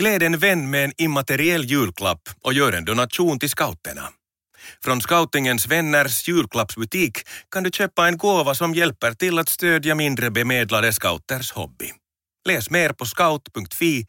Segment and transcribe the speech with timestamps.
[0.00, 4.08] Gläd en vän med en immateriell julklapp och gör en donation till scouterna.
[4.84, 7.18] Från Scoutingens vänners julklappsbutik
[7.50, 11.92] kan du köpa en gåva som hjälper till att stödja mindre bemedlade scouters hobby.
[12.48, 14.06] Läs mer på scout.fi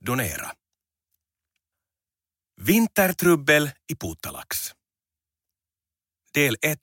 [0.00, 0.50] donera.
[2.60, 4.72] Vintertrubbel i Putalax.
[6.34, 6.78] Del 1.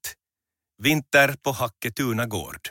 [0.84, 2.70] Vinter på Hacketuna gård.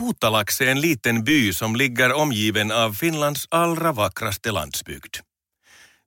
[0.00, 5.16] Putalax är en liten by som ligger omgiven av Finlands allra vackraste landsbygd.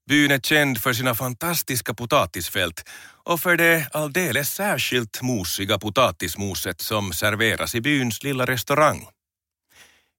[0.09, 2.89] Byn är känd för sina fantastiska potatisfält
[3.23, 9.07] och för det alldeles särskilt mosiga potatismoset som serveras i byns lilla restaurang.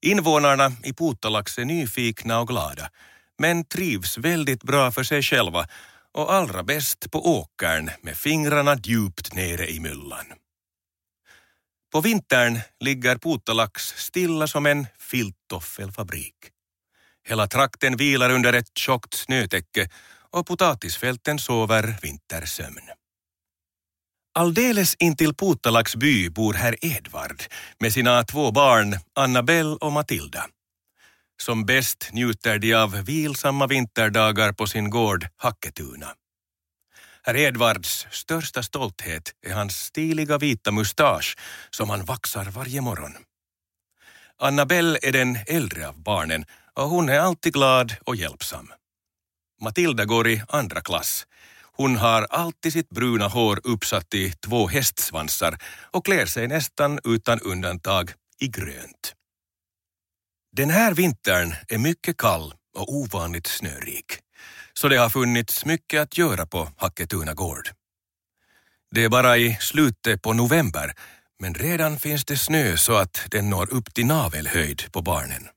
[0.07, 2.91] Invånarna i Putalax är nyfikna och glada
[3.39, 5.67] men trivs väldigt bra för sig själva
[6.15, 10.27] och allra bäst på åkern med fingrarna djupt nere i myllan.
[11.92, 16.34] På vintern ligger Putalax stilla som en filttoffelfabrik.
[17.28, 19.88] Hela trakten vilar under ett tjockt snötäcke
[20.30, 22.91] och potatisfälten sover vintersömn.
[24.34, 27.42] Alldeles intill Putalax by bor herr Edvard
[27.78, 30.47] med sina två barn Annabelle och Matilda.
[31.42, 36.06] Som bäst njuter de av vilsamma vinterdagar på sin gård Hacketuna.
[37.22, 41.36] Herr Edvards största stolthet är hans stiliga vita mustasch
[41.70, 43.16] som han vaxar varje morgon.
[44.38, 48.72] Annabelle är den äldre av barnen och hon är alltid glad och hjälpsam.
[49.61, 51.27] Matilda går i andra klass.
[51.72, 55.58] Hon har alltid sitt bruna hår uppsatt i två hästsvansar
[55.91, 59.14] och klär sig nästan utan undantag i grönt.
[60.56, 64.19] Den här vintern är mycket kall och ovanligt snörik,
[64.79, 67.69] så det har funnits mycket att göra på Hacketuna gård.
[68.91, 70.93] Det är bara i slutet på november,
[71.39, 75.48] men redan finns det snö så att den når upp till navelhöjd på barnen.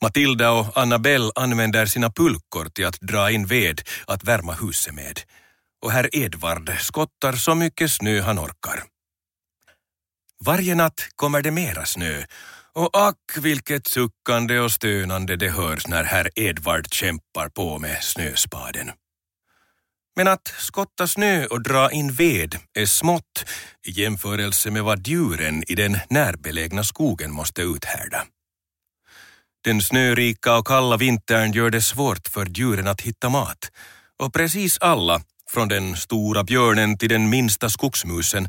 [0.00, 5.20] Matilda och Annabelle använder sina pulkor till att dra in ved att värma huset med
[5.82, 8.84] och herr Edvard skottar så mycket snö han orkar.
[10.44, 12.22] Varje natt kommer det mera snö
[12.72, 18.90] och ack vilket suckande och stönande det hörs när herr Edvard kämpar på med snöspaden.
[20.16, 23.44] Men att skotta snö och dra in ved är smått
[23.86, 28.24] i jämförelse med vad djuren i den närbelägna skogen måste uthärda.
[29.64, 33.70] Den snörika och kalla vintern gör det svårt för djuren att hitta mat
[34.18, 38.48] och precis alla, från den stora björnen till den minsta skogsmusen,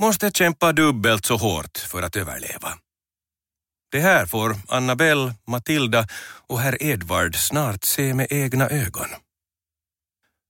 [0.00, 2.74] måste kämpa dubbelt så hårt för att överleva.
[3.92, 6.06] Det här får Annabelle, Matilda
[6.46, 9.08] och herr Edvard snart se med egna ögon.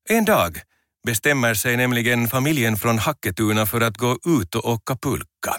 [0.08, 0.60] En dag
[1.06, 5.56] bestämmer sig nämligen familjen från Hacketuna för att gå ut och åka pulka.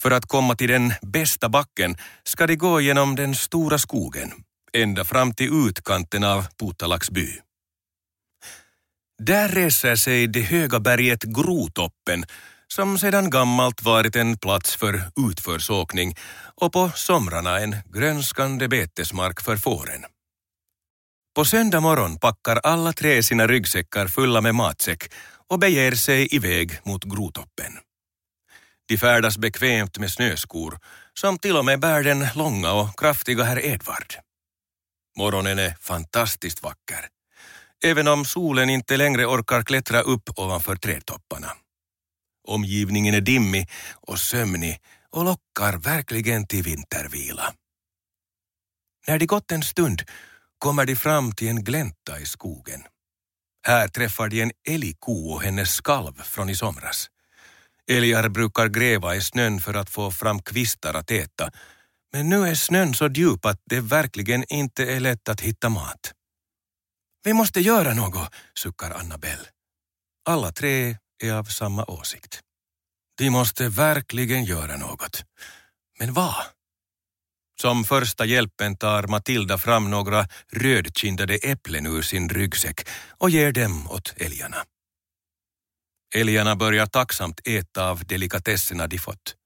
[0.00, 4.32] För att komma till den bästa backen ska de gå genom den stora skogen,
[4.72, 7.38] ända fram till utkanten av Putalax by.
[9.18, 12.24] Där reser sig det höga berget Grotoppen
[12.72, 16.14] som sedan gammalt varit en plats för utförsåkning
[16.54, 20.04] och på somrarna en grönskande betesmark för fåren.
[21.36, 25.12] På söndag morgon packar alla tre sina ryggsäckar fulla med matsäck
[25.48, 27.72] och beger sig iväg mot Grotoppen.
[28.88, 30.78] De färdas bekvämt med snöskor
[31.14, 34.14] som till och med bär den långa och kraftiga herr Edvard.
[35.18, 37.08] Morgonen är fantastiskt vacker,
[37.84, 41.52] även om solen inte längre orkar klättra upp ovanför trädtopparna.
[42.46, 44.80] Omgivningen är dimmig och sömnig
[45.10, 47.54] och lockar verkligen till vintervila.
[49.08, 50.02] När de gått en stund
[50.58, 52.82] kommer de fram till en glänta i skogen.
[53.66, 57.10] Här träffar de en älgko och hennes skalv från i somras.
[57.90, 61.50] Älgar brukar gräva i snön för att få fram kvistar att äta,
[62.12, 66.12] men nu är snön så djup att det verkligen inte är lätt att hitta mat.
[67.24, 69.48] Vi måste göra något, suckar Annabelle.
[70.28, 72.40] Alla tre är av samma åsikt.
[73.18, 75.24] De måste verkligen göra något.
[75.98, 76.34] Men vad?
[77.60, 83.90] Som första hjälpen tar Matilda fram några rödkindade äpplen ur sin ryggsäck och ger dem
[83.90, 84.56] åt älgarna.
[86.14, 89.36] Älgarna börjar tacksamt äta av delikatesserna de fått.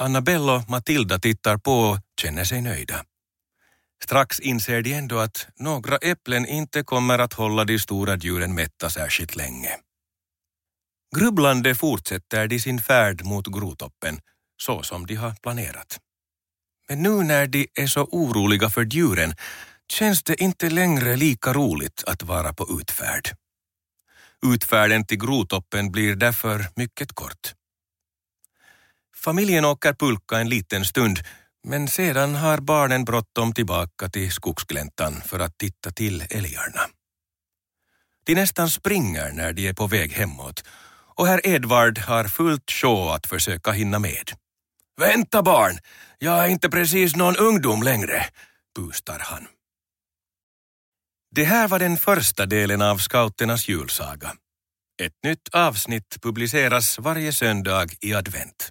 [0.00, 3.04] Annabelle och Matilda tittar på och känner sig nöjda.
[4.04, 8.90] Strax inser de ändå att några äpplen inte kommer att hålla de stora djuren mätta
[8.90, 9.76] särskilt länge.
[11.16, 14.20] Grubblande fortsätter de sin färd mot Grotoppen
[14.62, 15.98] så som de har planerat.
[16.88, 19.34] Men nu när de är så oroliga för djuren
[19.92, 23.30] känns det inte längre lika roligt att vara på utfärd.
[24.46, 27.54] Utfärden till Grotoppen blir därför mycket kort.
[29.16, 31.18] Familjen åker pulka en liten stund
[31.64, 36.80] Men sedan har barnen bråttom tillbaka till skogsgläntan för att titta till älgarna.
[38.24, 40.64] De nästan springer när de är på väg hemåt
[41.20, 44.32] och herr Edvard har fullt sjå att försöka hinna med.
[45.00, 45.78] Vänta barn,
[46.18, 48.26] jag är inte precis någon ungdom längre,
[48.76, 49.46] pustar han.
[51.34, 54.32] Det här var den första delen av scouternas julsaga.
[55.02, 58.70] Ett nytt avsnitt publiceras varje söndag i advent.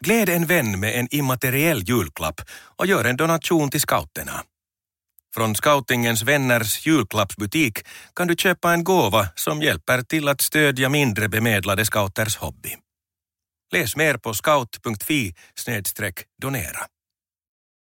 [0.00, 2.40] Gläd en vän med en immateriell julklapp
[2.76, 4.44] och gör en donation till scouterna.
[5.34, 7.78] Från Scoutingens vänners julklappsbutik
[8.16, 12.76] kan du köpa en gåva som hjälper till att stödja mindre bemedlade scouters hobby.
[13.72, 15.34] Läs mer på scout.fi
[16.42, 16.80] donera.